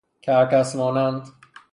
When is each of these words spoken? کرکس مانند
کرکس 0.21 0.75
مانند 0.75 1.27